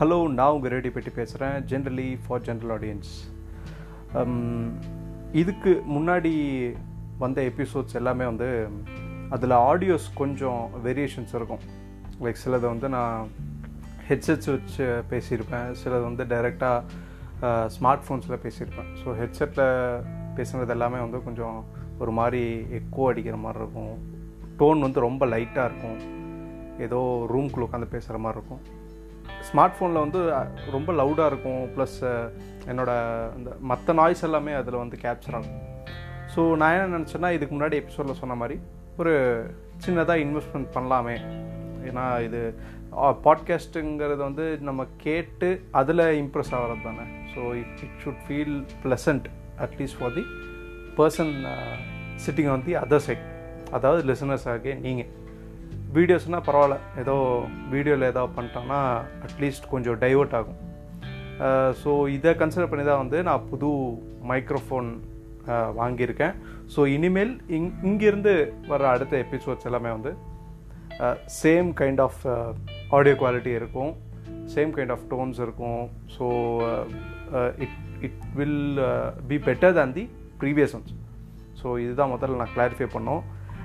[0.00, 3.10] Hello நான் உங்கள் radio பற்றி பேசுகிறேன் ஜென்ரலி ஃபார் ஜென்ரல் ஆடியன்ஸ்
[5.40, 6.32] இதுக்கு முன்னாடி
[7.22, 8.48] வந்த எபிசோட்ஸ் எல்லாமே வந்து
[9.36, 11.62] அதில் ஆடியோஸ் கொஞ்சம் வேரியேஷன்ஸ் இருக்கும்.
[12.22, 13.28] லைக் சிலது வந்து நான்
[14.08, 15.68] ஹெட்செட்ஸ் வச்சு பேசியிருப்பேன்.
[15.82, 18.90] சிலது வந்து டைரெக்டாக ஸ்மார்ட் ஃபோன்ஸில் பேசியிருப்பேன்.
[19.02, 20.02] ஸோ ஹெட்செட்டில்
[20.40, 21.58] பேசுனது எல்லாமே வந்து கொஞ்சம்
[22.02, 22.44] ஒரு மாதிரி
[22.80, 23.94] எக்கோ அடிக்கிற மாதிரி இருக்கும்.
[24.62, 25.98] டோன் வந்து ரொம்ப லைட்டாக இருக்கும்.
[26.88, 27.02] ஏதோ
[27.34, 28.64] ரூம்குள்ளே உட்காந்து பேசுகிற மாதிரி இருக்கும்.
[29.50, 30.20] ஸ்மார்ட் ஃபோனில் வந்து
[30.76, 31.62] ரொம்ப லவுடாக இருக்கும்.
[31.76, 31.98] ப்ளஸ்
[32.70, 32.90] என்னோட
[33.38, 35.60] இந்த மற்ற நாய்ஸ் எல்லாமே அதில் வந்து கேப்சர் ஆகும்.
[36.34, 38.56] ஸோ நான் என்ன நினச்சேன்னா இதுக்கு முன்னாடி எபிசோடில் சொன்ன மாதிரி
[39.02, 39.14] ஒரு
[39.84, 41.16] சின்னதாக இன்வெஸ்ட்மெண்ட் பண்ணலாமே.
[41.88, 42.40] ஏன்னா இது
[43.26, 45.48] பாட்காஸ்ட்டுங்கிறது வந்து நம்ம கேட்டு
[45.80, 47.06] அதில் இம்ப்ரெஸ் ஆகிறது தானே.
[47.32, 49.26] So it it should feel pleasant
[49.66, 50.24] at least for the
[50.98, 51.32] person
[52.26, 53.24] sitting on the other side
[53.78, 55.10] அதாவது லிசனர்ஸாக நீங்கள்
[55.96, 56.76] வீடியோஸ்னால் பரவாயில்ல.
[57.02, 57.14] ஏதோ
[57.74, 58.80] வீடியோவில் ஏதோ பண்ணிட்டோன்னா
[59.26, 60.58] அட்லீஸ்ட் கொஞ்சம் டைவர்ட் ஆகும்.
[61.82, 63.70] ஸோ இதை கன்சிடர் பண்ணி தான் வந்து நான் புது
[64.30, 64.90] மைக்ரோஃபோன்
[65.80, 66.34] வாங்கியிருக்கேன்.
[66.74, 68.34] ஸோ இனிமேல் இங் இங்கேருந்து
[68.72, 70.12] வர அடுத்த எபிசோட்ஸ் எல்லாமே வந்து
[71.40, 72.20] same kind of
[72.96, 73.92] audio quality இருக்கும்.
[74.54, 75.82] சேம் கைண்ட் ஆஃப் டோன்ஸ் இருக்கும்.
[76.16, 76.26] So
[77.64, 78.80] it it will
[79.30, 80.04] be better than the
[80.42, 80.94] previous ones
[81.60, 83.22] so இதுதான் முதல்ல நான் கிளாரிஃபை பண்ணோம்.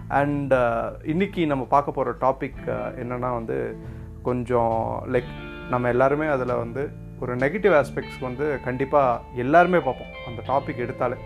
[0.08, 3.78] அண்ட் uh, இன்றைக்கி நம்ம பார்க்க போகிற டாபிக் uh, என்னென்னா வந்து
[4.22, 4.76] கொஞ்சம்
[5.14, 5.32] லைக்
[5.70, 6.84] நம்ம எல்லாருமே அதில் வந்து
[7.20, 10.12] ஒரு நெகட்டிவ் ஆஸ்பெக்ட்ஸ் வந்து கண்டிப்பாக எல்லாருமே பார்ப்போம்.
[10.28, 11.18] அந்த டாபிக் எடுத்தாலே.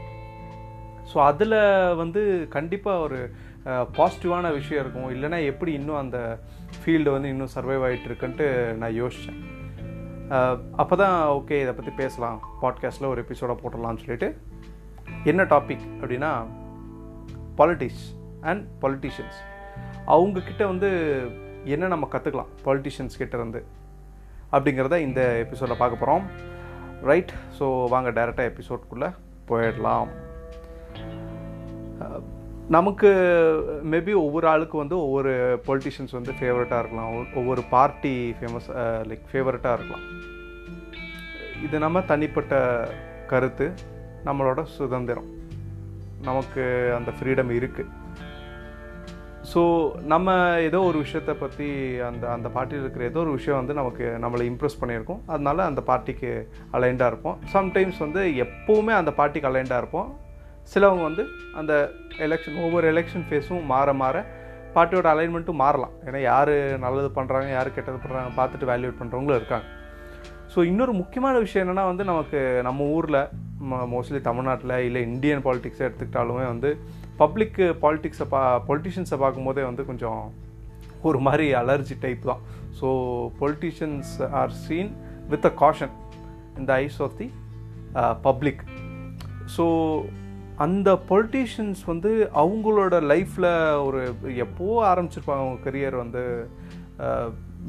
[1.11, 1.55] ஸோ அதில்
[1.95, 3.19] வந்து கண்டிப்பாக ஒரு
[3.65, 5.09] uh, பாசிட்டிவான விஷயம் இருக்கும்.
[5.15, 6.39] இல்லைனா எப்படி இன்னும் அந்த
[6.79, 8.47] ஃபீல்டு வந்து இன்னும் சர்வைவ் ஆகிட்டு இருக்குன்ட்டு
[8.83, 9.41] நான் யோசித்தேன்
[10.81, 12.39] அப்போ தான் ஓகே இதை பற்றி பேசலாம்.
[12.61, 14.29] பாட்காஸ்ட்டில் ஒரு எபிசோடாக போட்டுடலாம்னு சொல்லிட்டு.
[15.23, 16.31] என்ன டாபிக் அப்படின்னா
[17.57, 18.07] பாலிட்டிக்ஸ்
[18.41, 19.39] அண்ட் பொலிட்டிஷியன்ஸ்
[20.13, 20.89] அவங்கக்கிட்ட வந்து
[21.73, 23.61] என்ன நம்ம கற்றுக்கலாம் பொலிட்டிஷியன்ஸ் கிட்ட இருந்து
[24.51, 26.25] அப்படிங்கிறத இந்த எபிசோடில் பார்க்க போகிறோம்
[27.09, 29.09] ரைட் ஸோ வாங்க டைரெக்டாக எபிசோட்குள்ளே
[29.49, 30.09] போயிடலாம்.
[32.75, 33.09] நமக்கு
[33.91, 35.31] மேபி ஒவ்வொரு ஆளுக்கு வந்து ஒவ்வொரு
[35.67, 37.13] பொலிட்டிஷியன்ஸ் வந்து ஃபேவரட்டாக இருக்கலாம்.
[37.41, 38.67] ஒவ்வொரு பார்ட்டி ஃபேமஸ்
[39.09, 40.05] லைக் ஃபேவரட்டாக இருக்கலாம்.
[41.65, 42.53] இது நம்ம தனிப்பட்ட
[43.31, 43.67] கருத்து.
[44.27, 45.29] நம்மளோட சுதந்திரம்.
[46.27, 46.63] நமக்கு
[46.97, 47.91] அந்த ஃப்ரீடம் இருக்குது
[49.51, 49.61] ஸோ
[50.11, 50.29] நம்ம
[50.67, 51.67] ஏதோ ஒரு விஷயத்தை பற்றி
[52.07, 55.21] அந்த அந்த பார்ட்டியில் இருக்கிற ஏதோ ஒரு விஷயம் வந்து நமக்கு நம்மளை இம்ப்ரெஸ் பண்ணியிருக்கோம்.
[55.33, 56.31] அதனால அந்த பார்ட்டிக்கு
[56.77, 57.37] அலைண்டாக இருப்போம்.
[57.55, 60.09] சம்டைம்ஸ் வந்து எப்போவுமே அந்த பார்ட்டிக்கு அலைண்டாக இருப்போம்.
[60.73, 61.23] சிலவங்க வந்து
[61.59, 61.73] அந்த
[62.27, 64.15] எலெக்ஷன் ஒவ்வொரு எலெக்ஷன் ஃபேஸும் மாற மாற
[64.75, 65.93] பார்ட்டியோட அலைன்மெண்ட்டும் மாறலாம்.
[66.07, 66.53] ஏன்னா யார்
[66.85, 69.65] நல்லது பண்ணுறாங்க யார் கெட்டது பண்ணுறாங்க பார்த்துட்டு வேல்யூட் பண்ணுறவங்களும் இருக்காங்க.
[70.53, 73.21] ஸோ இன்னொரு முக்கியமான விஷயம் என்னென்னா வந்து நமக்கு நம்ம ஊரில்
[73.93, 76.69] மோஸ்ட்லி தமிழ்நாட்டில் இல்லை இந்தியன் பாலிட்டிக்ஸை எடுத்துக்கிட்டாலுமே வந்து
[77.21, 80.21] பப்ளிக்கு பாலிட்டிக்ஸை பா பொலிட்டிஷியன்ஸை பார்க்கும்போதே வந்து கொஞ்சம்
[81.09, 82.41] ஒரு மாதிரி அலர்ஜி டைப் தான்.
[82.79, 82.87] So
[83.41, 84.91] politicians are seen
[85.31, 85.93] with a caution
[86.59, 87.27] இந்த eyes of the
[88.27, 88.63] public
[89.55, 89.65] so
[90.65, 92.09] அந்த பொலிட்டீஷியன்ஸ் வந்து
[92.41, 93.51] அவங்களோட லைஃப்பில்
[93.87, 93.99] ஒரு
[94.45, 96.23] எப்போ ஆரம்பிச்சிருப்பாங்க அவங்க கரியர் வந்து
[97.05, 97.27] uh,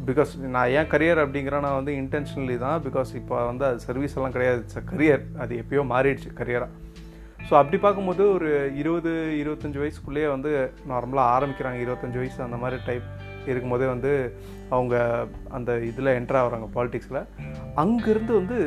[0.08, 4.34] பிகாஸ் நான் ஏன் கரியர் அப்படிங்கிற நான் வந்து இன்டென்ஷனலி தான் பிகாஸ் இப்போ வந்து அது சர்வீஸ் எல்லாம்
[4.36, 4.60] கிடையாது.
[4.64, 6.79] இட்ஸ் கரியர் அது எப்பயோ மாறிடுச்சு கரியராக
[7.48, 8.48] ஸோ அப்படி பார்க்கும்போது ஒரு
[8.80, 10.50] இருபது இருபத்தஞ்சி வயசுக்குள்ளேயே வந்து
[10.90, 11.78] நார்மலாக ஆரம்பிக்கிறாங்க.
[11.84, 13.08] இருபத்தஞ்சி வயசு அந்த மாதிரி டைப்
[13.50, 14.12] இருக்கும்போதே வந்து
[14.76, 14.94] அவங்க
[15.56, 17.20] அந்த இதில் என்ட்ரு ஆகிறாங்க பாலிட்டிக்ஸில்
[17.82, 18.58] அங்கேருந்து வந்து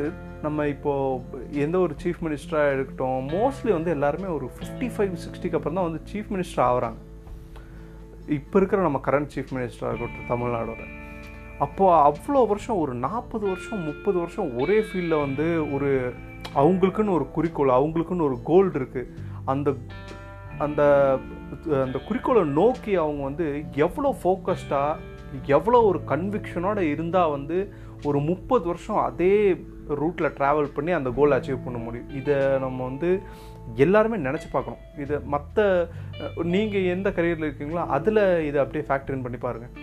[0.46, 5.78] நம்ம இப்போது எந்த ஒரு சீஃப் மினிஸ்டராக எடுக்கட்டும் மோஸ்ட்லி வந்து எல்லாருமே ஒரு ஃபிஃப்டி ஃபைவ் சிக்ஸ்டிக்கு அப்புறம்
[5.78, 6.98] தான் வந்து சீஃப் மினிஸ்டர் ஆகிறாங்க.
[8.38, 10.82] இப்போ இருக்கிற நம்ம கரண்ட் சீஃப் மினிஸ்டராக இருக்கட்டும் தமிழ்நாடோட.
[11.64, 15.90] அப்போது அவ்வளோ வருஷம் ஒரு நாற்பது வருஷம் முப்பது வருஷம் ஒரே ஃபீல்டில் வந்து ஒரு
[16.60, 19.10] அவங்களுக்குன்னு ஒரு குறிக்கோள் அவங்களுக்குன்னு ஒரு கோல் இருக்குது
[19.52, 19.70] அந்த
[20.64, 20.82] அந்த
[21.84, 23.46] அந்த குறிக்கோளை நோக்கி அவங்க வந்து
[23.86, 25.12] எவ்வளோ ஃபோக்கஸ்டாக
[25.56, 27.56] எவ்வளோ ஒரு கன்விக்ஷனோடு இருந்தால் வந்து
[28.08, 29.34] ஒரு முப்பது வருஷம் அதே
[30.00, 32.10] ரூட்டில் ட்ராவல் பண்ணி அந்த கோலை அச்சீவ் பண்ண முடியும்.
[32.18, 33.08] இதை நம்ம வந்து
[33.84, 34.84] எல்லாருமே நினச்சி பார்க்கணும்.
[35.04, 35.66] இதை மற்ற
[36.54, 39.74] நீங்கள் எந்த கரியரில் இருக்கீங்களோ அதில் இதை அப்படியே ஃபேக்டரின் பண்ணி பாருங்கள்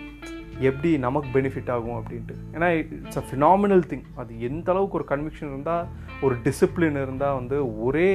[0.70, 2.36] எப்படி நமக்கு பெனிஃபிட் ஆகும் அப்படின்ட்டு.
[2.56, 5.88] ஏன்னா இட்ஸ் அ ஃபினாமினல் திங் அது எந்த அளவுக்கு ஒரு கன்விக்ஷன் இருந்தால்
[6.26, 8.10] ஒரு டிசிப்ளின் இருந்தால் வந்து ஒரே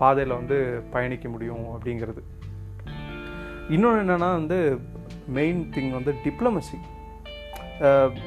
[0.00, 0.58] பாதையில் வந்து
[0.94, 2.22] பயணிக்க முடியும் அப்படிங்கிறது.
[3.74, 4.58] இன்னொன்று என்னென்னா வந்து
[5.38, 6.78] மெயின் திங் வந்து டிப்ளமசி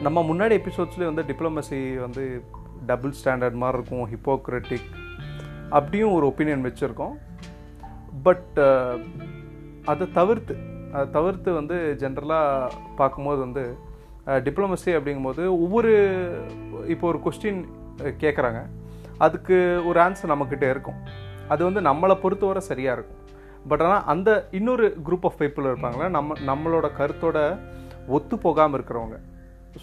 [0.06, 2.24] நம்ம முன்னாடி எபிசோட்ஸ்லேயே வந்து டிப்ளமசி வந்து
[2.90, 4.90] டபுள் ஸ்டாண்டர்ட் மாதிரி இருக்கும் ஹிப்போக்ரட்டிக்
[5.78, 7.16] அப்படியும் ஒரு ஒப்பீனியன் வச்சுருக்கோம்.
[8.26, 8.58] பட்
[9.92, 10.56] அதை தவிர்த்து
[10.94, 13.64] அதை தவிர்த்து வந்து ஜென்ரலாக பார்க்கும்போது வந்து
[14.48, 15.92] டிப்ளமசி அப்படிங்கும்போது ஒவ்வொரு
[16.94, 17.62] இப்போ ஒரு கொஸ்டின்
[18.24, 18.62] கேட்குறாங்க
[19.26, 19.58] அதுக்கு
[19.90, 21.00] ஒரு ஆன்சர் நம்மக்கிட்ட இருக்கும்.
[21.54, 23.22] அது வந்து நம்மளை பொறுத்தவரை சரியாக இருக்கும்.
[23.72, 27.38] பட் ஆனால் அந்த இன்னொரு குரூப் ஆஃப் பீப்புள் இருப்பாங்களே நம்ம நம்மளோட கருத்தோட
[28.18, 29.18] ஒத்து போகாமல் இருக்கிறவங்க.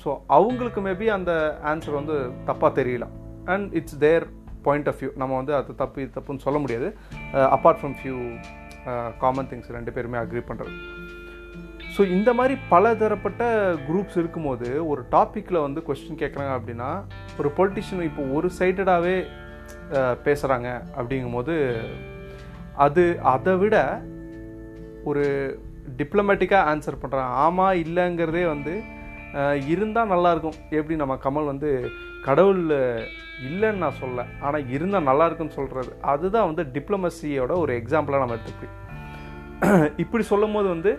[0.02, 1.32] ஸோ அவங்களுக்கு மேபி அந்த
[1.72, 2.16] ஆன்சர் வந்து
[2.50, 3.14] தப்பாக தெரியலாம்.
[3.54, 4.26] And it's their
[4.66, 6.88] point of view நம்ம வந்து அது தப்பு இது தப்புன்னு சொல்ல முடியாது.
[7.56, 8.16] Apart from few
[9.18, 10.74] common things ரெண்டு பேருமே அக்ரி பண்ணுறது
[11.96, 13.42] ஸோ இந்த மாதிரி பல தரப்பட்ட
[13.86, 16.88] குரூப்ஸ் இருக்கும்போது ஒரு டாப்பிக்கில் வந்து கொஸ்டின் கேட்குறாங்க அப்படின்னா
[17.38, 19.16] ஒரு பொலிட்டிஷியன் இப்போ ஒரு சைடடாகவே
[20.24, 21.54] பேசுகிறாங்க அப்படிங்கும்போது
[22.76, 23.76] அது அதை விட
[25.04, 25.24] ஒரு
[25.96, 28.74] டிப்ளமேட்டிக்காக ஆன்சர் பண்ணுறாங்க ஆமாம் இல்லைங்கிறதே வந்து
[29.74, 31.70] இருந்தால் நல்லாயிருக்கும் எப்படி நம்ம கமல் வந்து
[32.22, 32.62] கடவுள்
[33.48, 38.80] இல்லைன்னு நான் சொல்ல ஆனால் இருந்தால் நல்லாயிருக்குன்னு சொல்கிறது அதுதான் வந்து டிப்ளமசியோட ஒரு எக்ஸாம்பிளாக நம்ம எடுத்துக்கலாம்
[40.02, 40.92] இப்படி சொல்லும் போது வந்து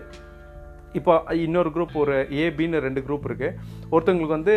[0.98, 3.56] இப்போ இன்னொரு குரூப் ஒரு ஏபின்னு ரெண்டு குரூப் இருக்குது
[3.92, 4.54] ஒருத்தவங்களுக்கு வந்து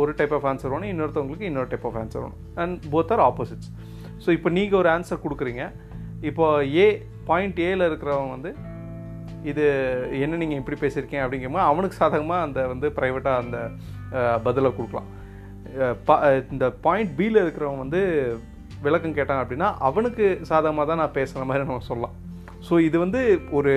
[0.00, 2.42] ஒரு டைப் ஆஃப் ஆன்சர் வேணும் இன்னொருத்தவங்களுக்கு இன்னொரு டைப் ஆஃப் ஆன்சர் வேணும்.
[2.62, 3.70] And both are opposites
[4.24, 5.64] so இப்போ நீங்கள் ஒரு ஆன்சர் கொடுக்குறீங்க.
[6.30, 6.86] இப்போ ஏ
[7.30, 8.52] பாயிண்ட் ஏல இருக்கிறவங்க வந்து
[9.50, 9.64] இது
[10.24, 13.58] என்ன நீங்கள் இப்படி பேசியிருக்கீங்க அப்படிங்கும்போது அவனுக்கு சாதகமாக அந்த வந்து ப்ரைவேட்டாக அந்த
[14.46, 15.08] பதிலை கொடுக்கலாம்.
[16.54, 18.02] இந்த பாயிண்ட் பியில் இருக்கிறவங்க வந்து
[18.86, 22.16] விளக்கம் கேட்டாங்க அப்படின்னா அவனுக்கு சாதகமாக தான் நான் பேசுகிற மாதிரி நம்ம சொல்லலாம்.
[22.66, 23.20] ஸோ இது வந்து
[23.58, 23.72] ஒரு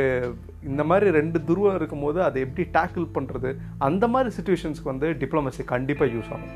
[0.69, 3.50] இந்த மாதிரி ரெண்டு துருவம் இருக்கும்போது அதை எப்படி டேக்கிள் பண்ணுறது
[3.88, 6.56] அந்த மாதிரி சுச்சுவேஷன்ஸ்க்கு வந்து டிப்ளமசி கண்டிப்பாக யூஸ் ஆகும்.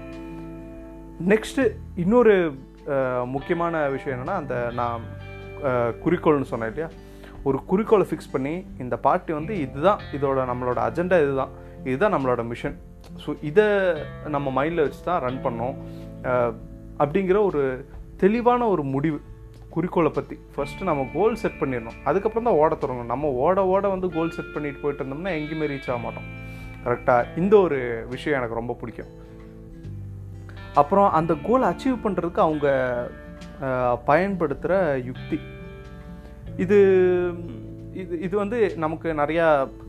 [1.33, 1.63] நெக்ஸ்ட்டு
[2.03, 2.35] இன்னொரு
[3.35, 5.01] முக்கியமான விஷயம் என்னென்னா அந்த நான்
[6.03, 6.89] குறிக்கோள்னு சொன்னேன் இல்லையா?
[7.47, 8.53] ஒரு குறிக்கோளை ஃபிக்ஸ் பண்ணி
[8.83, 11.51] இந்த பார்ட்டி வந்து இதுதான் இதோட நம்மளோட அஜெண்டா இதுதான்
[11.89, 12.77] இதுதான் நம்மளோட மிஷன்
[13.23, 13.65] ஸோ இதை
[14.35, 15.75] நம்ம மைண்டில் வச்சு தான் ரன் பண்ணோம்.
[17.01, 17.61] அப்படிங்கிற ஒரு
[18.23, 19.19] தெளிவான ஒரு முடிவு
[19.75, 21.97] குறிக்கோளை பற்றி ஃபஸ்ட்டு நம்ம கோல் செட் பண்ணிடணும்.
[22.09, 23.11] அதுக்கப்புறம் தான் ஓட தொடங்கணும்.
[23.13, 26.27] நம்ம ஓட ஓட வந்து கோல் செட் பண்ணிட்டு போயிட்டு இருந்தோம்னா எங்கேயுமே ரீச் ஆக மாட்டோம்.
[26.85, 27.79] கரெக்டாக இந்த ஒரு
[28.13, 29.13] விஷயம் எனக்கு ரொம்ப பிடிக்கும்.
[30.81, 32.67] அப்புறம் அந்த கோலை அச்சீவ் பண்ணுறதுக்கு அவங்க
[34.09, 34.75] பயன்படுத்துகிற
[35.09, 35.39] யுக்தி.
[36.63, 36.77] இது
[38.01, 39.45] இது இது வந்து நமக்கு நிறையா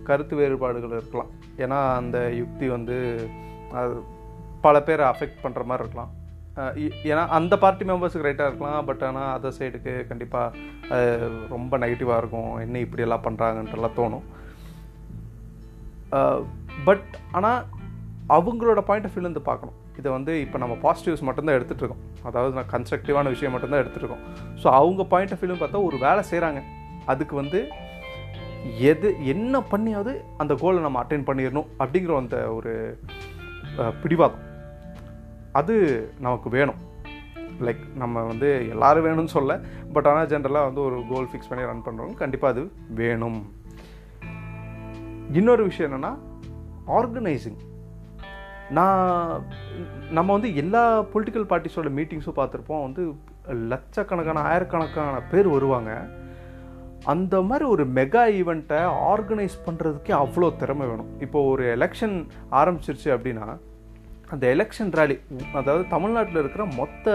[0.08, 1.30] கருத்து வேறுபாடுகள் இருக்கலாம்.
[1.64, 2.96] ஏன்னா அந்த யுக்தி வந்து
[4.64, 6.12] பல பேரை அஃபெக்ட் பண்ணுற மாதிரி இருக்கலாம்.
[7.10, 10.96] ஏன்னா அந்த பார்ட்டி மெம்பர்ஸுக்கு ரைட்டாக இருக்கலாம் பட் ஆனால் அதர் சைடுக்கு கண்டிப்பாக
[11.54, 12.52] ரொம்ப நெகட்டிவாக இருக்கும்.
[12.64, 14.26] என்ன இப்படியெல்லாம் பண்ணுறாங்கன்றலாம் தோணும்.
[16.88, 17.60] பட் ஆனால்
[18.36, 19.78] அவங்களோட பாயிண்ட் ஆஃப் வியூலேருந்து பார்க்கணும்.
[20.00, 24.24] இதை வந்து இப்போ நம்ம பாசிட்டிவ்ஸ் மட்டும்தான் எடுத்துகிட்டு இருக்கோம் அதாவது நான் கன்ஸ்ட்ரக்டிவான விஷயம் மட்டும்தான் எடுத்துகிட்ருக்கோம்
[24.62, 26.62] ஸோ அவங்க பாயிண்ட் ஆஃப் வியூலும் பார்த்தா ஒரு வேலை செய்கிறாங்க
[27.12, 27.60] அதுக்கு வந்து
[28.92, 30.12] எது என்ன பண்ணியாவது
[30.42, 32.72] அந்த கோலை நம்ம அட்டைன் பண்ணிடணும் அப்படிங்கிற அந்த ஒரு
[34.02, 34.42] பிடிவாதம்.
[35.58, 35.74] அது
[36.24, 36.80] நமக்கு வேணும்.
[37.66, 39.54] லைக் நம்ம வந்து எல்லோரும் வேணும்னு சொல்ல
[39.94, 42.62] பட் ஆனால் ஜென்ரலாக வந்து ஒரு கோல் ஃபிக்ஸ் பண்ணி ரன் பண்ணுறவங்க கண்டிப்பாக அது
[43.00, 43.40] வேணும்.
[45.38, 46.12] இன்னொரு விஷயம் என்னென்னா
[46.98, 47.58] ஆர்கனைசிங்
[48.78, 49.44] நான்
[50.16, 50.82] நம்ம வந்து எல்லா
[51.12, 52.84] பொலிட்டிக்கல் பார்ட்டிஸோட மீட்டிங்ஸும் பார்த்துருப்போம்.
[52.86, 53.02] வந்து
[53.72, 55.92] லட்சக்கணக்கான ஆயிரக்கணக்கான பேர் வருவாங்க.
[57.12, 58.80] அந்த மாதிரி ஒரு மெகா ஈவெண்ட்டை
[59.12, 61.10] ஆர்கனைஸ் பண்ணுறதுக்கே அவ்வளோ திறமை வேணும்.
[61.26, 62.16] இப்போ ஒரு எலெக்ஷன்
[62.60, 63.46] ஆரம்பிச்சிருச்சு அப்படின்னா
[64.34, 65.16] அந்த எலெக்ஷன் ரேலி
[65.60, 67.14] அதாவது தமிழ்நாட்டில் இருக்கிற மொத்த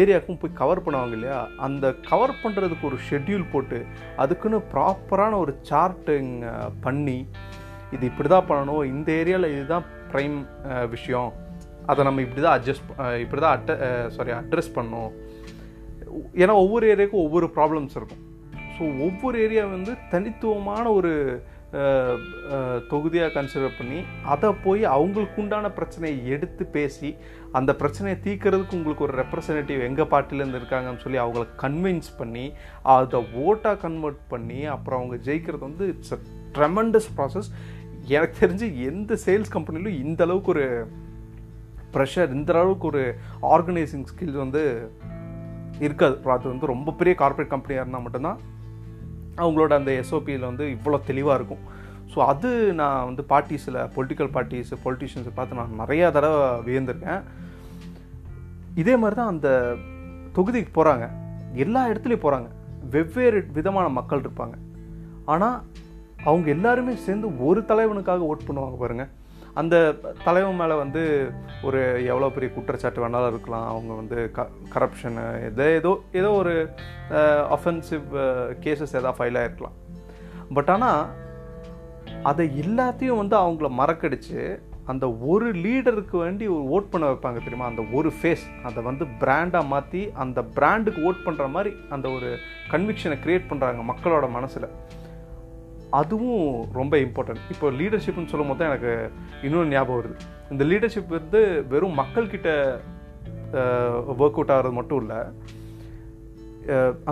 [0.00, 1.40] ஏரியாவுக்கும் போய் கவர் பண்ணுவாங்க இல்லையா?
[1.66, 3.78] அந்த கவர் பண்ணுறதுக்கு ஒரு ஷெட்யூல் போட்டு
[4.22, 6.48] அதுக்குன்னு ப்ராப்பரான ஒரு சார்ட்டுங்க
[6.86, 7.18] பண்ணி
[7.94, 8.82] இது இப்படி தான் பண்ணணும்.
[8.94, 10.36] இந்த ஏரியாவில் இதுதான் ப்ரைம்
[10.72, 11.32] uh, விஷயம்.
[11.90, 13.72] அதை நம்ம இப்படி தான் அட்ஜஸ்ட் uh, இப்படி தான் அட்ட
[14.16, 15.10] சாரி uh, அட்ரஸ் பண்ணோம்
[16.42, 18.22] ஏன்னா ஒவ்வொரு ஏரியாவுக்கும் ஒவ்வொரு ப்ராப்ளம்ஸ் இருக்கும்.
[18.76, 21.12] ஸோ ஒவ்வொரு ஏரியா வந்து தனித்துவமான ஒரு
[22.90, 23.98] தொகுதியாக கன்சிடர் பண்ணி
[24.32, 27.08] அதை போய் அவங்களுக்கு உண்டான பிரச்சனையை எடுத்து பேசி
[27.58, 32.44] அந்த பிரச்சனையை தீர்க்கறதுக்கு உங்களுக்கு ஒரு ரெப்ரசன்டேட்டிவ் எங்கள் பார்ட்டிலேருந்து இருக்காங்கன்னு சொல்லி அவங்கள கன்வின்ஸ் பண்ணி
[32.94, 36.20] அதை ஓட்டாக கன்வெர்ட் பண்ணி அப்புறம் அவங்க ஜெயிக்கிறது வந்து இட்ஸ் அ
[36.58, 37.50] ட்ரெமண்டஸ் ப்ராசஸ்
[38.14, 40.66] எனக்கு தெரிஞ்சு எந்த சேல்ஸ் கம்பெனிலும் இந்த அளவுக்கு ஒரு
[41.94, 43.02] ப்ரெஷர் இந்த அளவுக்கு ஒரு
[43.54, 44.62] ஆர்கனைசிங் ஸ்கில்ஸ் வந்து
[45.86, 46.16] இருக்காது.
[46.34, 48.38] அது வந்து ரொம்ப பெரிய கார்பரேட் கம்பெனியாக இருந்தால் மட்டும்தான்
[49.42, 51.64] அவங்களோட அந்த எஸ்ஓபியில் வந்து இவ்வளோ தெளிவாக இருக்கும்.
[52.12, 57.22] ஸோ அது நான் வந்து பார்ட்டிஸில் பொலிட்டிக்கல் பார்ட்டிஸ் பொலிட்டிஷியன்ஸை பார்த்து நான் நிறையா தடவை வியந்திருக்கேன்.
[58.82, 59.48] இதே மாதிரி தான் அந்த
[60.36, 61.06] தொகுதிக்கு போகிறாங்க
[61.64, 62.48] எல்லா இடத்துலையும் போகிறாங்க
[62.94, 64.56] வெவ்வேறு விதமான மக்கள் இருப்பாங்க.
[65.34, 65.58] ஆனால்
[66.28, 69.12] அவங்க எல்லாருமே சேர்ந்து ஒரு தலைவனுக்காக ஓட் பண்ணுவாங்க பாருங்கள்
[69.60, 69.76] அந்த
[70.24, 71.02] தலைவன் மேலே வந்து
[71.66, 71.80] ஒரு
[72.12, 73.68] எவ்வளோ பெரிய குற்றச்சாட்டு வேணாலும் இருக்கலாம்.
[73.72, 76.54] அவங்க வந்து க கரப்ஷனு எதோ ஏதோ ஏதோ ஒரு
[77.56, 78.06] அஃபென்சிவ்
[78.64, 79.76] கேசஸ் எதாவது ஃபைல் ஆகிருக்கலாம்
[80.56, 81.00] பட் ஆனால்
[82.30, 84.42] அதை எல்லாத்தையும் வந்து அவங்கள மறக்கடிச்சு
[84.92, 87.70] அந்த ஒரு லீடருக்கு வேண்டி ஒரு ஓட் பண்ண வைப்பாங்க தெரியுமா?
[87.70, 92.28] அந்த ஒரு ஃபேஸ் அதை வந்து பிராண்டாக மாற்றி அந்த பிராண்டுக்கு ஓட் பண்ணுற மாதிரி அந்த ஒரு
[92.74, 94.68] கன்விக்ஷனை க்ரியேட் பண்ணுறாங்க மக்களோட மனசில்.
[96.00, 96.44] அதுவும்
[96.78, 98.92] ரொம்ப இம்பார்ட்டன்ட் இப்போ லீடர்ஷிப்னு சொல்லும் போது தான் எனக்கு
[99.46, 100.16] இன்னொன்று ஞாபகம் வருது.
[100.52, 101.40] இந்த லீடர்ஷிப் வந்து
[101.72, 102.50] வெறும் மக்கள்கிட்ட
[104.20, 105.20] ஒர்க் அவுட் ஆகிறது மட்டும் இல்லை.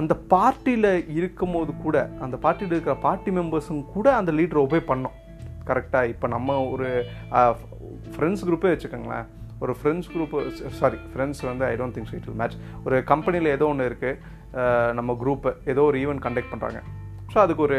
[0.01, 5.17] அந்த பார்ட்டியில் இருக்கும் போது கூட அந்த பார்ட்டியில் இருக்கிற பார்ட்டி மெம்பர்ஸும் கூட அந்த லீடரை ஒபே பண்ணோம்.
[5.69, 6.89] கரெக்டாக இப்போ நம்ம ஒரு
[8.15, 9.29] ஃப்ரெண்ட்ஸ் குரூப்பே வச்சுக்கோங்களேன்.
[9.65, 10.35] ஒரு ஃப்ரெண்ட்ஸ் குரூப்
[10.81, 14.93] சாரி ஃப்ரெண்ட்ஸ் வந்து I don't think so it will match ஒரு கம்பெனியில் ஏதோ ஒன்று இருக்குது
[14.99, 16.81] நம்ம குரூப்பு ஏதோ ஒரு ஈவெண்ட் கண்டக்ட் பண்ணுறாங்க
[17.35, 17.79] ஸோ அதுக்கு ஒரு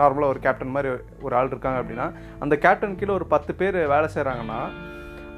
[0.00, 0.90] நார்மலாக ஒரு கேப்டன் மாதிரி
[1.26, 2.06] ஒரு ஆள் இருக்காங்க அப்படின்னா
[2.44, 4.60] அந்த கேப்டன் கீழே ஒரு பத்து பேர் வேலை செய்கிறாங்கன்னா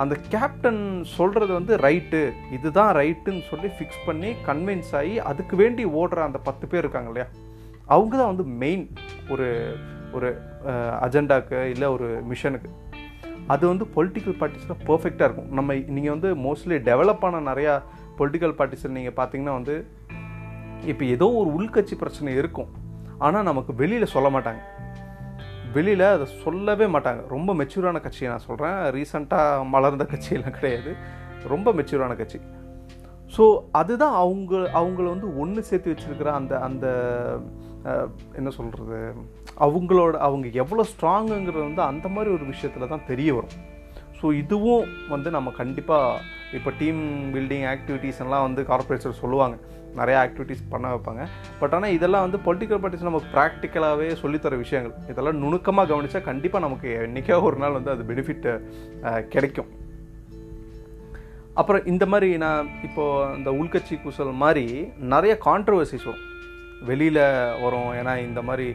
[0.03, 0.81] அந்த கேப்டன்
[1.17, 2.21] சொல்கிறது வந்து ரைட்டு
[2.57, 7.29] இதுதான் ரைட்டுன்னு சொல்லி ஃபிக்ஸ் பண்ணி கன்வின்ஸ் ஆகி அதுக்கு வேண்டி ஓடுற அந்த பத்து பேர் இருக்காங்க இல்லையா?
[7.95, 8.85] அவங்க தான் வந்து மெயின்
[9.35, 9.47] ஒரு
[10.17, 10.29] ஒரு
[11.07, 12.71] அஜெண்டாக்கு இல்லை ஒரு மிஷனுக்கு
[13.55, 15.51] அது வந்து பொலிட்டிக்கல் பார்ட்டிஸில் பர்ஃபெக்டாக இருக்கும்.
[15.59, 17.75] நம்ம நீங்கள் வந்து மோஸ்ட்லி டெவலப் ஆன நிறையா
[18.19, 19.77] பொலிட்டிக்கல் பார்ட்டிஸில் நீங்கள் பார்த்தீங்கன்னா வந்து
[20.93, 22.71] இப்போ ஏதோ ஒரு உள்கட்சி பிரச்சனை இருக்கும்.
[23.25, 24.63] ஆனால் நமக்கு வெளியில் சொல்ல மாட்டாங்க.
[25.77, 27.23] வெளியில் அதை சொல்லவே மாட்டாங்க.
[27.35, 30.93] ரொம்ப மெச்சூரான கட்சியை நான் சொல்கிறேன் ரீசண்டாக மலர்ந்த கட்சியெல்லாம் கிடையாது.
[31.53, 32.39] ரொம்ப மெச்சூரான கட்சி.
[33.37, 33.45] ஸோ
[33.81, 36.87] அதுதான் அவங்க அவங்கள வந்து ஒன்று சேர்த்து வச்சுருக்கிற அந்த அந்த
[38.39, 38.99] என்ன சொல்கிறது
[39.67, 43.57] அவங்களோட அவங்க எவ்வளோ ஸ்ட்ராங்குங்கிறது வந்து அந்த மாதிரி ஒரு விஷயத்தில் தான் தெரிய வரும்.
[44.19, 46.21] ஸோ இதுவும் வந்து நம்ம கண்டிப்பாக
[46.59, 47.03] இப்போ டீம்
[47.35, 49.57] பில்டிங் ஆக்டிவிட்டீஸ் எல்லாம் வந்து கார்பரேட்ஸர் சொல்லுவாங்க.
[50.01, 51.23] நிறையா ஆக்டிவிட்டீஸ் பண்ண வைப்பாங்க.
[51.61, 54.95] பட் ஆனால் இதெல்லாம் வந்து பொலிட்டிக்கல் பார்ட்டிஸ் நமக்கு ப்ராக்டிக்கலாகவே சொல்லித்தர விஷயங்கள்.
[55.13, 58.49] இதெல்லாம் நுணுக்கமாக கவனித்தா கண்டிப்பாக நமக்கு என்றைக்கோ ஒரு நாள் வந்து அது பெனிஃபிட்
[59.35, 59.71] கிடைக்கும்.
[61.61, 64.67] அப்புறம் இந்த மாதிரி நான் இப்போது இந்த உள்கட்சி குசல் மாதிரி
[65.15, 66.27] நிறைய கான்ட்ரவர்சிஸ் வரும்.
[66.91, 67.23] வெளியில்
[67.63, 67.91] வரும்.
[68.01, 68.67] ஏன்னா இந்த மாதிரி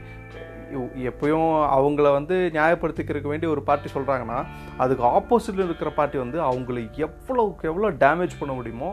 [1.10, 4.38] எப்பயும் அவங்கள வந்து நியாயப்படுத்திக்கிறதுக்கு வேண்டி ஒரு பார்ட்டி சொல்கிறாங்கன்னா
[4.84, 8.90] அதுக்கு ஆப்போசிட்டில் இருக்கிற பார்ட்டி வந்து அவங்களுக்கு எவ்வளோக்கு எவ்வளோ டேமேஜ் பண்ண முடியுமோ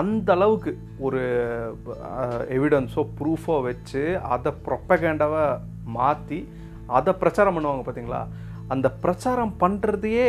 [0.00, 0.72] அந்த அளவுக்கு
[1.06, 1.20] ஒரு
[2.56, 4.02] எவிடன்ஸோ ப்ரூஃபோ வச்சு
[4.34, 5.44] அதை ப்ரொப்பகேண்டாவை
[5.96, 6.40] மாற்றி
[6.98, 8.20] அதை பிரச்சாரம் பண்ணுவாங்க பார்த்தீங்களா
[8.74, 10.28] அந்த பிரச்சாரம் பண்ணுறதையே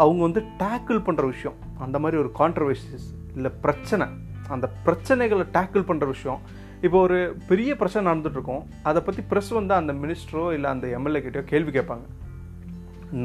[0.00, 1.58] அவங்க வந்து டேக்கிள் பண்ணுற விஷயம்.
[1.84, 4.06] அந்த மாதிரி ஒரு கான்ட்ரவர்சிஸ் இல்லை பிரச்சனை.
[4.54, 6.40] அந்த பிரச்சனைகளை டேக்கிள் பண்ணுற விஷயம்.
[6.86, 7.18] இப்போ ஒரு
[7.50, 12.06] பெரிய பிரச்சனை நடந்துகிட்ருக்கோம் அதை பற்றி ப்ரெஸ் வந்து அந்த மினிஸ்டரோ இல்லை அந்த எம்எல்ஏ கிட்டேயோ கேள்வி கேட்பாங்க.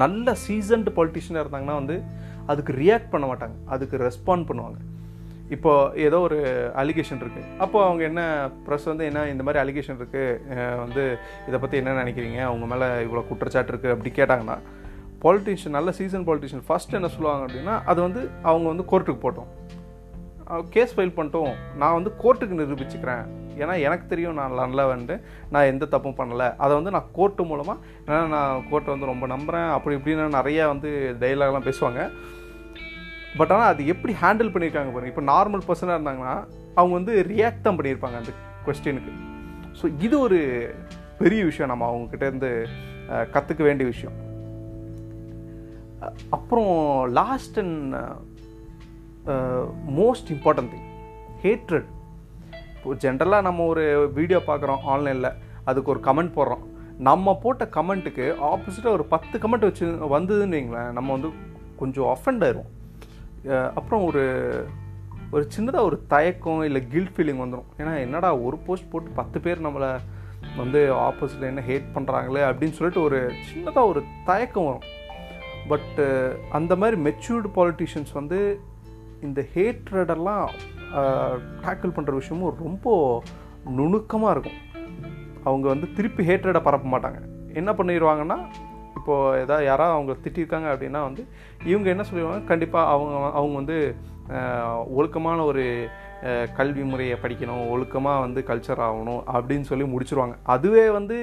[0.02, 1.98] நல்ல சீசன்டு பொலிட்டிஷியனாக இருந்தாங்கன்னா வந்து
[2.52, 3.58] அதுக்கு ரியாக்ட் பண்ண மாட்டாங்க.
[3.76, 4.80] அதுக்கு ரெஸ்பாண்ட் பண்ணுவாங்க.
[5.56, 5.72] இப்போ
[6.06, 6.38] ஏதோ ஒரு
[6.82, 8.22] அலிகேஷன் இருக்குது அப்போ அவங்க என்ன
[8.68, 11.04] ப்ரெஸ் வந்து என்ன இந்த மாதிரி அலிகேஷன் இருக்குது வந்து
[11.50, 12.40] இதை பற்றி என்ன நினைக்கிறீங்க?
[12.50, 14.58] அவங்க மேலே இவ்வளோ குற்றச்சாட்டு இருக்குது அப்படி கேட்டாங்கன்னா
[15.26, 19.52] பாலிட்டிஷியன் நல்ல சீசன் பாலிட்டிஷியன் ஃபஸ்ட் என்ன சொல்லுவாங்க அப்படின்னா அது வந்து அவங்க வந்து கோர்ட்டுக்கு போட்டோம்.
[20.74, 21.54] கேஸ் ஃபைல் பண்ணிட்டோம்.
[21.82, 23.26] நான் வந்து கோர்ட்டுக்கு நிரூபிச்சுக்கிறேன்.
[23.64, 24.84] ஏன்னா எனக்கு தெரியும் நான் நல்லா
[25.54, 26.48] நான் எந்த தப்பும் பண்ணலை.
[26.64, 30.90] அதை வந்து நான் கோர்ட்டு மூலமாக ஏன்னா நான் கோர்ட்டை வந்து ரொம்ப நம்புகிறேன் அப்படி இப்படின்னு நிறையா வந்து
[31.24, 32.02] டைலாக்லாம் பேசுவாங்க.
[33.40, 35.14] பட் ஆனால் அது எப்படி ஹேண்டில் பண்ணியிருக்காங்க பாருங்க.
[35.14, 36.36] இப்போ நார்மல் பர்சனாக இருந்தாங்கன்னா
[36.80, 38.34] அவங்க வந்து ரியாக்ட் தான் பண்ணியிருப்பாங்க அந்த
[38.68, 39.14] கொஸ்டினுக்கு
[39.80, 40.40] ஸோ இது ஒரு
[41.22, 41.72] பெரிய விஷயம்.
[41.72, 42.52] நம்ம அவங்கக்கிட்டேருந்து
[43.34, 44.16] கற்றுக்க வேண்டிய விஷயம்.
[46.38, 46.74] அப்புறம்
[47.20, 47.96] last and
[50.00, 50.90] most important thing
[51.44, 51.90] hatred
[52.86, 55.30] இப்போ ஜென்ரலாக நம்ம ஒரு வீடியோ பார்க்குறோம் ஆன்லைனில்
[55.64, 56.64] அதுக்கு ஒரு கமெண்ட் போடுறோம்.
[56.98, 61.30] நம்ம போட்ட கமெண்ட்டுக்கு ஆப்போசிட்டாக ஒரு பத்து கமெண்ட் வச்சு வந்ததுன்னு வைங்களேன் நம்ம வந்து
[61.78, 62.70] கொஞ்சம் அஃபெண்ட் ஆயிரும்
[63.74, 64.24] அப்புறம் ஒரு
[65.32, 69.66] ஒரு சின்னதாக ஒரு தயக்கம் இல்லை கில்ட் ஃபீலிங் வந்துடும் ஏன்னா என்னடா ஒரு போஸ்ட் போட்டு பத்து பேர்
[69.68, 69.90] நம்மளை
[70.58, 74.88] வந்து ஆப்போசிட்டில் என்ன ஹேட் பண்ணுறாங்களே அப்படின்னு சொல்லிட்டு ஒரு சின்னதாக ஒரு தயக்கம் வரும்.
[75.68, 76.08] பட்டு
[76.52, 78.60] அந்த மாதிரி மெச்சூர்டு பாலிட்டிஷியன்ஸ் வந்து
[79.22, 80.48] இந்த ஹேட்ரடெல்லாம்
[81.66, 82.96] டேக்கிள் பண்ணுற விஷயமும் ரொம்ப
[83.78, 84.60] நுணுக்கமாக இருக்கும்.
[85.50, 87.20] அவங்க வந்து திருப்பி ஹேட்ரடை பரப்ப மாட்டாங்க.
[87.60, 88.38] என்ன பண்ணிடுவாங்கன்னா
[88.98, 91.24] இப்போது எதாவது யாராவது அவங்க திட்டிருக்காங்க அப்படின்னா வந்து
[91.72, 93.78] இவங்க என்ன சொல்லிடுவாங்க கண்டிப்பாக அவங்க அவங்க வந்து
[95.00, 95.64] ஒழுக்கமான ஒரு
[96.58, 100.36] கல்வி முறையை படிக்கணும் ஒழுக்கமாக வந்து கல்ச்சர் ஆகணும் அப்படின்னு சொல்லி முடிச்சுருவாங்க.
[100.56, 101.18] அதுவே வந்து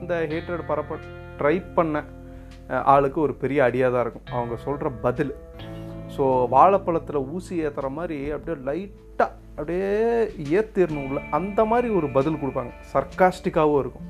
[0.00, 0.98] இந்த ஹேட்ரட் பரப்ப
[1.38, 2.04] ட்ரை பண்ண
[2.94, 4.28] ஆளுக்கு ஒரு பெரிய அடியாக தான் இருக்கும்.
[4.36, 5.32] அவங்க சொல்கிற பதில்.
[6.16, 9.90] ஸோ வாழைப்பழத்தில் ஊசி ஏற்றுற மாதிரி அப்படியே லைட்டாக அப்படியே
[10.58, 11.20] ஏற்றிடணும் உள்ள.
[11.38, 12.72] அந்த மாதிரி ஒரு பதில் கொடுப்பாங்க.
[12.92, 14.06] சர்க்காஸ்டிக்காகவும் இருக்கும்.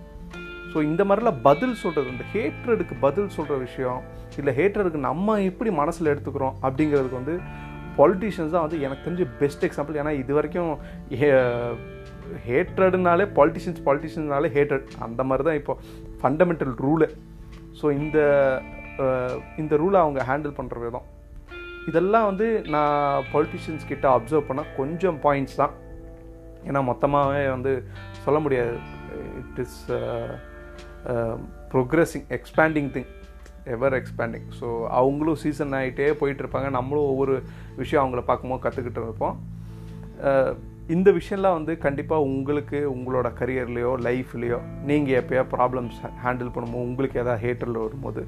[0.72, 4.00] ஸோ இந்த மாதிரிலாம் பதில் சொல்கிறது இந்த ஹேட்ரடுக்கு பதில் சொல்கிற விஷயம்
[4.40, 7.36] இல்லை ஹேட்ரடுக்கு நம்ம எப்படி மனசில் எடுத்துக்கிறோம் அப்படிங்கிறதுக்கு வந்து
[7.98, 10.72] பாலிட்டிஷியன்ஸ் தான் வந்து எனக்கு தெரிஞ்ச பெஸ்ட் எக்ஸாம்பிள் ஏன்னா இது வரைக்கும்
[12.48, 15.74] ஹேட்ரடுனாலே பாலிட்டிஷியன்ஸ் பாலிட்டிஷியன்ஸ்னாலே ஹேட்ரட் அந்த மாதிரி தான் இப்போ
[16.22, 17.08] ஃபண்டமெண்டல் ரூலு
[17.80, 18.18] ஸோ இந்த
[19.62, 21.06] இந்த ரூலை அவங்க ஹேண்டில் பண்ணுற விதம்.
[21.90, 25.74] இதெல்லாம் வந்து நான் பொலிட்டிஷியன்ஸ் கிட்ட அப்சர்வ் பண்ணால் கொஞ்சம் பாயிண்ட்ஸ் தான்.
[26.68, 27.72] ஏன்னா மொத்தமாகவே வந்து
[28.24, 28.76] சொல்ல முடியாது.
[29.40, 29.78] It is
[31.72, 33.10] progressing expanding thing
[33.74, 34.68] ever expanding so
[35.00, 36.70] அவங்களும் சீசன் ஆகிட்டே போயிட்டுருப்பாங்க.
[36.78, 37.36] நம்மளும் ஒவ்வொரு
[37.82, 39.36] விஷயம் அவங்கள பார்க்கும்போது கற்றுக்கிட்டு இருப்போம்.
[40.28, 40.50] Uh,
[40.94, 47.42] இந்த விஷயம்லாம் வந்து கண்டிப்பாக உங்களுக்கு உங்களோட கரியர்லேயோ லைஃப்லேயோ நீங்கள் எப்போயா ப்ராப்ளம்ஸ் ஹேண்டில் பண்ணும்போது உங்களுக்கு எதாவது
[47.44, 48.22] ஹேட்டரில் வரும்போது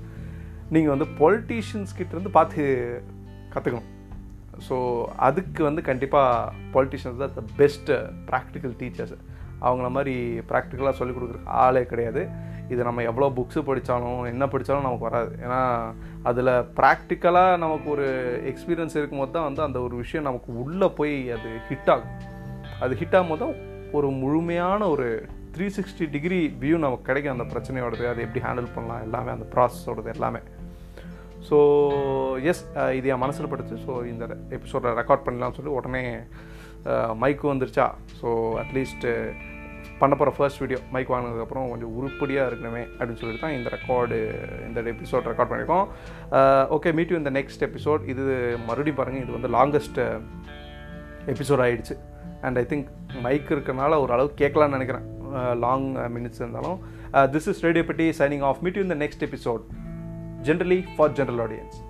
[0.75, 2.65] நீங்கள் வந்து பொலிட்டீஷியன்ஸ் கிட்டேருந்து பார்த்து
[3.59, 3.95] கற்றுக்கணும்
[4.69, 4.77] ஸோ
[5.29, 7.97] அதுக்கு வந்து கண்டிப்பாக பொலிட்டிஷியன்ஸ் தான் த பெஸ்ட்டு
[8.31, 9.17] ப்ராக்டிக்கல் டீச்சர்ஸ்
[9.67, 10.15] அவங்கள மாதிரி
[10.51, 12.23] ப்ராக்டிக்கலாக சொல்லிக் கொடுக்குற ஆளே கிடையாது.
[12.73, 15.31] இது நம்ம எவ்வளோ புக்ஸு படித்தாலும் என்ன படித்தாலும் நமக்கு வராது.
[15.45, 15.61] ஏன்னா
[16.31, 18.07] அதில் ப்ராக்டிக்கலாக நமக்கு ஒரு
[18.51, 22.15] எக்ஸ்பீரியன்ஸ் இருக்கும்போது தான் வந்து அந்த ஒரு விஷயம் நமக்கு உள்ளே போய் அது ஹிட் ஆகும்.
[22.85, 23.57] அது ஹிட் ஆகும்போது தான்
[23.99, 25.09] ஒரு முழுமையான ஒரு
[25.57, 28.05] த்ரீ சிக்ஸ்டி டிகிரி வியூ நமக்கு கிடைக்கும் அந்த பிரச்சனையோடது.
[28.13, 30.43] அதை எப்படி ஹேண்டில் பண்ணலாம் எல்லாமே அந்த ப்ராசஸோடது எல்லாமே.
[31.49, 31.59] ஸோ
[32.51, 32.63] எஸ்
[32.99, 34.25] இது என் மனசில் படுத்து ஸோ இந்த
[34.57, 36.03] எபிசோடை ரெக்கார்ட் பண்ணலாம்னு சொல்லி உடனே
[37.23, 37.87] மைக்கு வந்துருச்சா?
[38.21, 38.29] ஸோ
[38.63, 39.07] அட்லீஸ்ட்
[40.01, 44.17] பண்ண போகிற ஃபர்ஸ்ட் வீடியோ மைக் வாங்கினதுக்கப்புறம் கொஞ்சம் உருப்படியாக இருக்கணுமே அப்படின்னு சொல்லிட்டு தான் இந்த ரெக்கார்டு
[44.67, 45.87] இந்த எபிசோட் ரெக்கார்ட் பண்ணியிருக்கோம்.
[46.77, 48.25] ஓகே மீட் யூ இந்த நெக்ஸ்ட் எபிசோட் இது
[48.69, 50.01] மறுபடியும் பாருங்கள் இது வந்து லாங்கஸ்ட்
[51.35, 51.97] எபிசோட் ஆகிடுச்சு
[52.47, 52.89] அண்ட் ஐ திங்க்
[53.27, 55.07] மைக் இருக்கனால ஓரளவு கேட்கலான்னு நினைக்கிறேன்.
[55.65, 56.79] லாங் மினிட்ஸ் இருந்தாலும்.
[57.35, 59.65] This is radio Petti signing off meet you இந்த next episode
[60.49, 61.88] generally for general audience